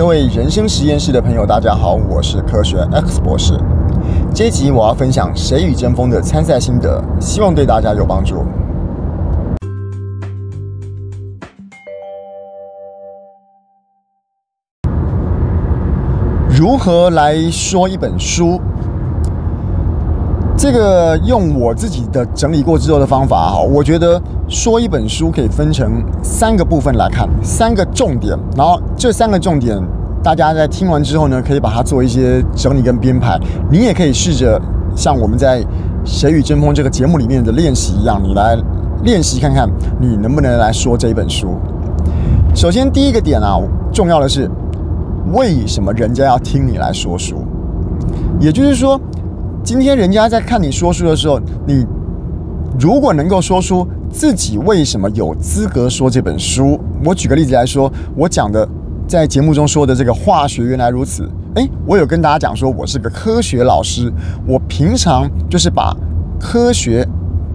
[0.00, 3.52] 各位人生实验室的朋友，大家好，我是科学 X 博士。
[4.34, 8.42] 这一集我要分享《谁与争锋》的参赛心得，希望对大家有帮助。
[16.48, 18.58] 如何来说一本书？
[20.62, 29.82] 这个用我自己的整理过之后的方法哈，我觉得说一本书可以分成三个部分来看，三个重点，然后这三个重点，
[30.22, 33.40] 大家在听完之后呢，可以把它做一些整理跟编排。
[33.70, 34.60] 你也可以试着
[34.94, 35.62] 像我们在
[36.04, 38.54] 《谁与争锋》这个节目里面的练习一样，你来
[39.02, 39.66] 练习看看，
[39.98, 41.56] 你能不能来说这一本书。
[42.54, 43.58] 首先第一个点啊，
[43.94, 44.46] 重要的是
[45.32, 47.46] 为什么人家要听你来说书？
[48.38, 49.00] 也就是说。
[49.70, 51.86] 今天人家在看你说书的时候，你
[52.76, 58.68] 如果能够说出自己为什么有资格说这本书，我举个例子来说，我讲的
[59.06, 64.12] 在节目中说的这个化学原来如此，诶，我有跟大家讲说我是个科学老师，
[64.44, 65.96] 我平常就是把
[66.40, 67.06] 科学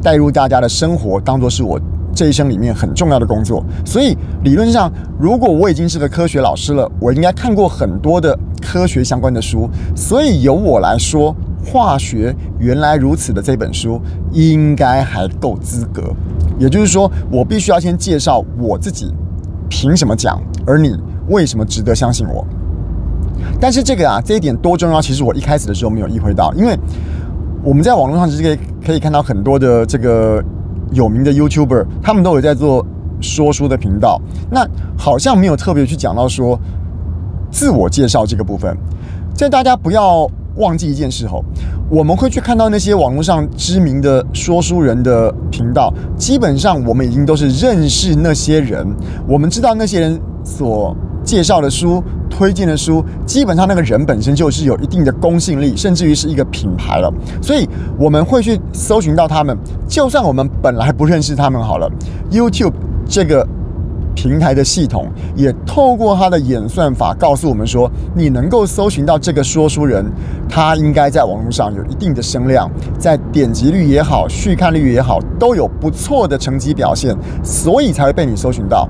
[0.00, 1.80] 带入大家的生活，当做是我
[2.14, 11.34] 这一生里面很重要的工作，所以理论上，如果我已经是个科学老师了，我应该看过很多的科学相关的书，所以由我来说。
[11.64, 14.00] 化学原来如此的这本书
[14.32, 16.14] 应该还够资格，
[16.58, 19.12] 也就是说，我必须要先介绍我自己，
[19.68, 20.94] 凭什么讲，而你
[21.28, 22.46] 为什么值得相信我？
[23.60, 26.78] 但是这个啊，这一点多重要，其实我一开始的时候没有意会到，因为
[27.62, 30.42] 我们在网络上其实可以可以看到很多的这个
[30.92, 32.84] 有名的 YouTuber，他们都有在做
[33.20, 36.60] 说书的频道，那好像没有特别去讲到说
[37.50, 38.76] 自我介绍这个部分，
[39.34, 40.30] 在大家不要。
[40.56, 41.44] 忘记一件事后，
[41.90, 48.86] 我们会去看到那些网络上知名的说书人的频道，基本上我们已经都是认识那些人，
[49.26, 57.68] 我们知道那些人所介绍的书、推荐的书，基本上那个人本身就是有一定的公信力，甚至于是一个品牌了，所以
[57.98, 59.56] 我们会去搜寻到他们，
[59.88, 61.90] 就算我们本来不认识他们好了
[62.30, 62.74] ，YouTube
[63.08, 63.46] 这个。
[64.14, 70.04] 平台的系统也透过它的演算法告诉我们说，你能够搜寻到这个说书人，
[70.48, 78.88] 他应该在网络上有一定的声量，在点击率也好、续看率也好，都有不错的成绩表现，所以才会被你搜寻到。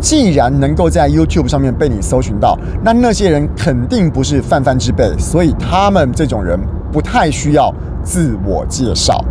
[0.00, 6.58] 既然能够在 YouTube 上面被你搜寻到，那那些人肯定不是泛泛之辈，所以他们这种人
[6.92, 9.24] 不太需要自我介绍。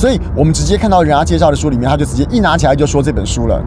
[0.00, 3.62] 所以我们直接看到人家介绍的书里面，他就直接一拿起来就说这本书了。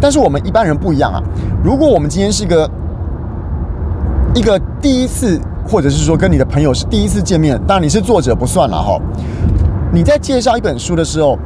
[0.00, 1.22] 但是我们一般人不一样啊。
[1.62, 2.68] 如果我们今天是一个
[4.34, 9.00] 一个第一次，或者是说跟你的朋友是第一次见面，当然你是作者不算了哈。
[9.92, 11.38] 你在介绍一本书的时候，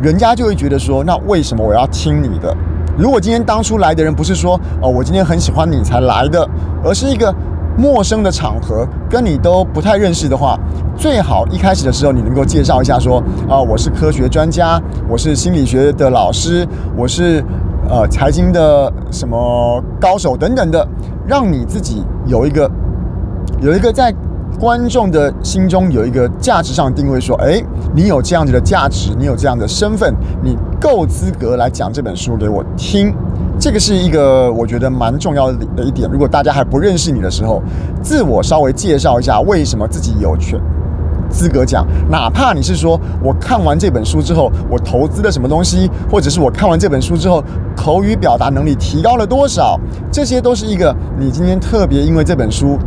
[0.00, 2.56] 人家就会觉得说，那为什么我要听你的？
[2.96, 6.48] 如果今天当初来的人不是说哦，我今天很喜欢你才来的，
[6.84, 7.34] 而是一个。
[7.80, 10.58] 陌生的场合，跟你都不太认识的话，
[10.98, 17.42] 最好一开始的时候你能够介绍一下说，啊，我是科学专家，我是心理学的老师，我是
[17.88, 20.86] 呃财经的什么高手等等的，
[21.26, 22.70] 让你自己有一个
[23.62, 24.14] 有一个在
[24.60, 27.62] 观众的心中有一个价值上的定位，说，哎，
[27.94, 33.14] 你有这样子的价值，你有这样的身份，你够资格来讲这本书给我听。
[33.60, 36.08] 这个是一个我觉得蛮重要的一点。
[36.10, 37.62] 如果大家还不认识你的时候，
[38.02, 40.58] 自我稍微介绍一下，为什么自己有权
[41.28, 41.86] 资格讲。
[42.10, 47.44] 哪怕你是说我看完这本书之后，我投资了什么东西，或者是我看完这本书之后，
[47.76, 49.78] 口语表达能力提高了多少，
[50.10, 52.78] 这些都是一个你今天特别因为这本书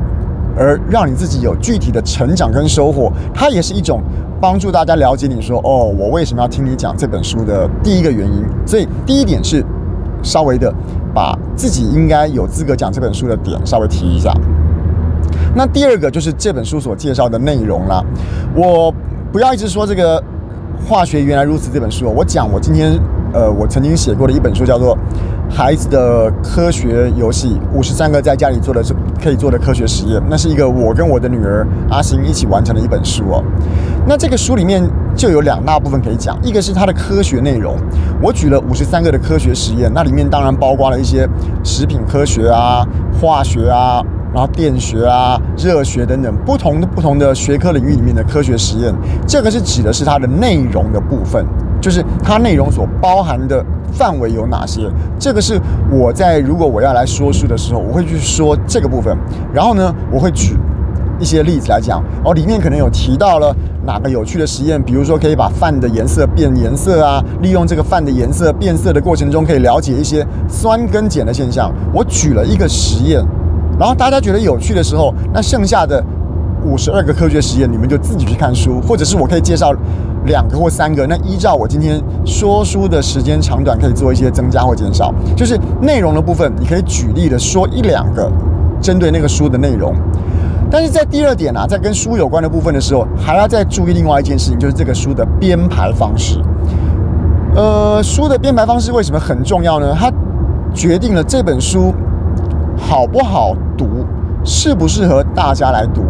[0.58, 3.14] 而让你自己有具体的成长跟收获。
[3.32, 4.02] 它也是一种
[4.42, 8.44] 帮助大家了解你说哦，我为什么要听你讲这本书的第一个原因。
[8.66, 9.64] 所以第一点是。
[10.24, 10.74] 稍微的
[11.14, 14.34] 把自己应该有资格讲这本书的点稍微提一下。
[15.56, 18.04] 那第二个就是这本书所介绍的内容啦。
[18.56, 18.92] 我
[19.32, 20.24] 不要一直说这个
[20.88, 23.00] 化学原来如此这本书，我讲我今天
[23.34, 24.98] 呃我曾经写过的一本书叫做
[25.56, 28.82] 《孩子的科学游戏：五十三个在家里做的
[29.22, 33.44] 可以做的科学实验》，那是一个我跟我的女儿阿星一起完成的一本书哦。
[34.08, 34.84] 那这个书里面。
[35.16, 37.76] 就有两大部分可以讲，一个是它的科学内容，
[38.22, 41.28] 我举了五十三个的科学实验，那里面当然包括了一些
[41.64, 42.86] 食品科学啊、
[43.22, 44.02] 化学啊，
[44.34, 48.94] 然后电学啊、热学等等不同的不同的学科领域里面的科学实验。
[49.28, 51.46] 这个是指的是它的内容的部分，
[51.80, 54.90] 就是它内容所包含的范围有哪些。
[55.20, 55.62] 这个是
[55.92, 59.16] 我在如果我要来说书的时候，我会去说这个部分，
[59.54, 60.58] 然后呢，我会举。
[61.24, 63.56] 一些例子来讲，哦，里面可能有提到了
[63.86, 71.72] 哪个有趣的实验，比如说可以把饭的颜色变颜色啊，利用这个饭的颜色变色的过程中，可以了解一些酸跟碱的现象。
[71.94, 73.24] 我举了一个实验，
[73.80, 76.04] 然后大家觉得有趣的时候，那剩下的
[76.66, 79.74] 五十二个科学实验，你们就自己去看书，或者是我可以介绍
[80.26, 81.08] 两个或三个。
[81.08, 85.14] 那依照我今天说书的时间长短，可以做一些增加或减少。
[85.38, 88.30] 就是内容的部分，你可以举例的说一两个，
[88.82, 89.96] 针对那个书的内容。
[90.74, 96.42] 但是在第二点啊，在跟书有关的部分的时候，还要再注意另外一件事情，就是这个书的编排方式。
[97.56, 99.96] 呃，书的编排方式为什么很重要呢？
[99.96, 100.12] 它
[100.74, 101.94] 决定了这本书
[102.76, 104.04] 好不好读，
[104.44, 106.02] 适不适合大家来读。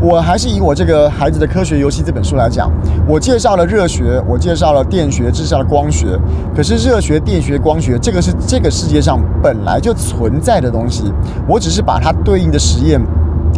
[0.00, 2.68] 我还是以我这个孩子的科学游戏这本书来讲，
[3.06, 6.18] 我介绍了热学，我介绍了电学，介绍了光学。
[6.52, 11.12] 可是热学、电学、光学，这个是这个世界上本来就存在的东西，
[11.46, 13.00] 我只是把它对应的实验。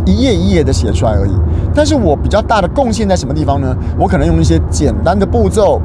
[0.05, 1.33] 一页一页的写出来而已，
[1.75, 3.77] 但是我比较大的贡献在什么地方呢？
[3.99, 5.81] 我可能用一些简单的步骤、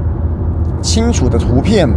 [0.82, 1.88] 清楚的图片，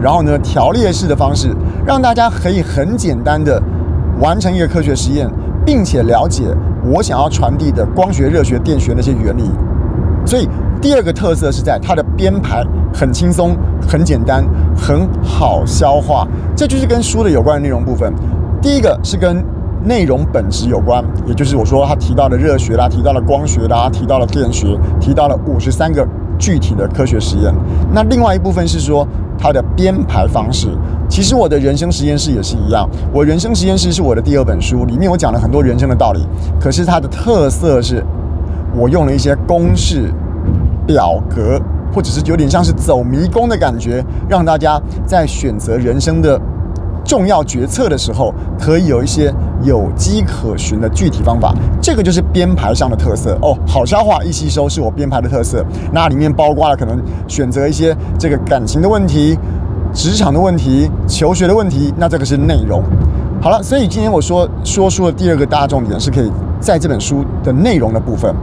[0.00, 1.54] 然后呢条列式的方式，
[1.86, 3.62] 让大家可以很简单的
[4.20, 5.30] 完成一个科学实验，
[5.64, 6.44] 并且了解
[6.84, 9.50] 我想要传递的光学、热学、电学那些原理。
[10.24, 10.48] 所以
[10.80, 12.64] 第二个特色是在它的编排
[12.94, 13.56] 很轻松、
[13.88, 14.44] 很简单、
[14.76, 18.12] 很好消化，这就是跟书的有关的内容部分。
[18.60, 19.44] 第一个是跟
[19.84, 26.06] 内容本质有关，也就是我说他提到的热学啦，提到了光学啦，提到了电学，提到了五十三个
[26.38, 27.52] 具体的科学实验。
[27.92, 29.06] 那另外一部分是说
[29.38, 30.68] 它的编排方式。
[31.08, 36.26] 其实我的人生实验室也是一样，我人生实验室是我的第二本书，里面我讲了很多人生的道理。
[36.60, 38.02] 可是它的特色是，
[38.74, 40.10] 我用了一些公式、
[40.86, 41.60] 表格，
[41.92, 46.40] 或者是有点像是走迷宫的感觉，让大家在选择人生的。
[47.04, 49.28] 重要决策的时候，可以有一些
[49.64, 53.56] 有机可循的具体方法，这个就是编排上的特色哦。
[53.66, 59.38] 好消化、易吸收是我编排的特色，那里面包括了可能选择一些这个感情的问题、
[59.92, 62.82] 职场的问题、求学的问题，那这个是内容。
[63.40, 66.30] 好了，所以今天我说说书的第二个大重点是可以
[66.60, 68.34] 在这本书的内容的部分。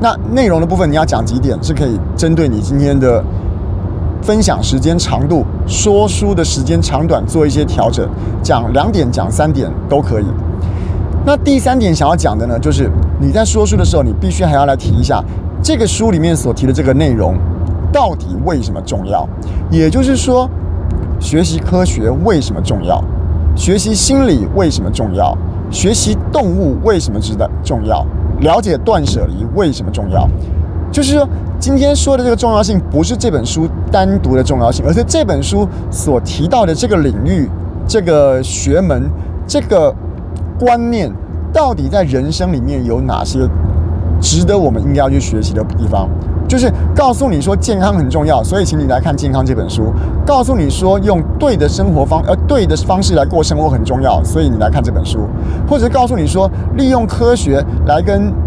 [0.00, 3.22] 那内容的部分你要讲几点，是可以针对你今天的。
[4.22, 8.08] 分享时间长度，说书的时间长短做一些调整，
[8.42, 10.24] 讲两点，讲三点都可以。
[11.26, 12.88] 那第三点想要讲的呢，就是
[13.20, 15.20] 你在说书的时候，你必须还要来提一下
[15.60, 17.36] 这个书里面所提的这个内容
[17.92, 19.28] 到底为什么重要。
[19.68, 20.48] 也就是说，
[21.18, 23.02] 学习科学为什么重要？
[23.56, 25.36] 学习心理为什么重要？
[25.68, 28.06] 学习动物为什么值得重要？
[28.38, 30.28] 了解断舍离为什么重要？
[30.92, 31.28] 就是说。
[31.58, 37.48] 今天说的这个重要性，不是这本书单独的重要性，而是这本书所提到的这个领域、
[37.88, 39.10] 这个学门、
[39.46, 39.92] 这个
[40.58, 41.12] 观念，
[41.52, 43.48] 到底在人生里面有哪些
[44.20, 46.08] 值得我们应该要去学习的地方？
[46.48, 49.84] 就是告诉你说健康很重要，所以请你来看《健康》这本书；
[50.24, 55.20] 告诉你说用对的生活方呃对的方式来过生活很重要，所以你来看这本书；
[55.68, 58.32] 或者告诉你说利用科学来跟。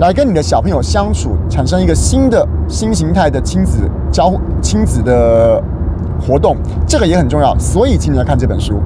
[0.00, 3.78] 来跟你的小朋友相处，产生一个新的新形态的亲子
[4.10, 5.62] 交亲子的
[6.20, 7.56] 活动，这个也很重要。
[7.60, 8.80] 所以，请你来看这本书。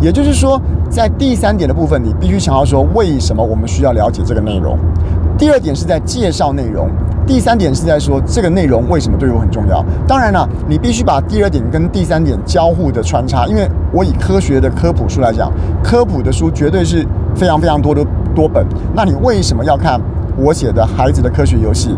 [0.00, 4.78] 也就是说，在第三点的部分，你必须想要说为什么我们需要了解这个内容。
[5.36, 6.88] 第二点是在介绍内容，
[7.26, 9.84] 第三点是在说这个内容为什么对我很重要。
[10.06, 15.52] 当然了，你必须把第二点跟第三点交互的穿插，因为我以科学的科普书来讲，
[15.82, 17.06] 科普的书绝对是
[17.36, 18.04] 非常非常多的
[18.34, 18.66] 多本。
[18.94, 20.00] 那你为什么要看？
[20.40, 21.90] 我写的孩子的科学游戏，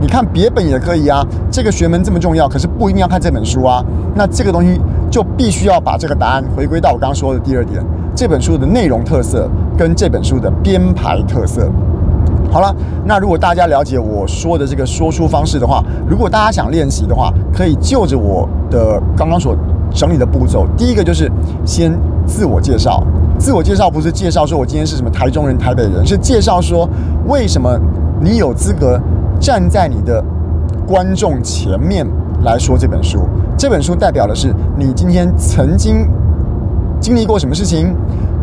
[0.00, 1.22] 你看别本也可以啊。
[1.50, 3.84] 这个学门这么重要，可是不一定要看这本书啊。
[4.14, 4.80] 那这个东西
[5.10, 7.84] 就必须要把这个答案回归到我刚刚说的第二点，
[8.14, 11.70] 这本书的内容特色跟这本书的编排特色。
[12.50, 12.74] 好了，
[13.06, 19.56] 那如果大家了解我说的这个说书方式的话，如果大家想练习的话，可以就着我的刚刚所
[19.90, 21.30] 整理的步骤，第一个就是
[21.64, 23.02] 先自我介绍。
[23.38, 26.86] 自我介绍不是介绍说我今天是什么台中人、台北人，是介绍说
[27.26, 27.80] 为什么
[28.20, 29.00] 你有资格
[29.40, 30.22] 站在你的
[30.86, 32.06] 观众前面
[32.44, 33.26] 来说这本书。
[33.56, 36.06] 这本书代表的是你今天曾经
[37.02, 37.92] 经历过什么事情，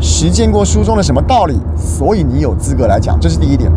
[0.01, 3.17] 实践过书中的什么道理，所以你有资格来讲。
[3.19, 3.71] 这是第一点。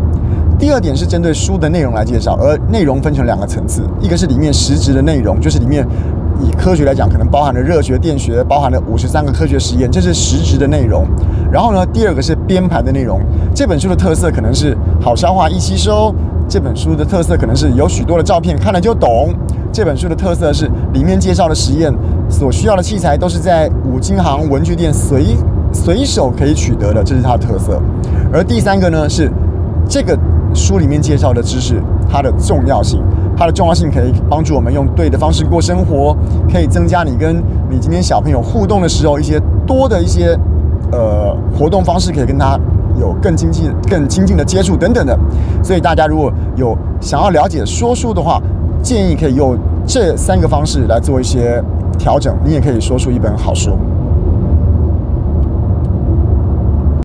[0.59, 5.87] 第二点是针对书的内容来介绍，而内容分成两个层次，一个是里面实质的内容，就是里面。
[6.41, 11.05] 以科学来讲，可能包含了热学、电学，包含了五十三个科学实验，这是实质的内容。
[11.51, 13.21] 然后呢，第二个是编排的内容。
[13.53, 16.13] 这本书的特色可能是好消化、易吸收。
[16.49, 19.31] 这本书的特色可能是有许多的照片，看了就懂。
[19.71, 21.93] 这本书的特色是里面介绍的实验
[22.33, 25.37] 所需要的器材都是在五金行文具店随
[25.71, 27.79] 随手可以取得的这是它的特色
[28.33, 29.31] 而第三个呢是
[29.87, 30.17] 这个
[30.51, 32.99] 书里面介绍的知识它的重要性
[33.37, 36.17] 它的重要性可以帮助我们用对的方式过生活
[36.51, 37.37] 可以增加你跟
[37.69, 40.35] 你今天小朋友互动的时候一些多的一些
[40.91, 42.59] 呃活动方式可以跟他
[42.99, 45.15] 有更亲近更亲近的接触等等的
[45.63, 48.41] 所以大家如果有想要了解说书的话
[48.81, 51.63] 建议可以用这三个方式来做一些
[51.97, 53.77] 调整你也可以说出一本好书。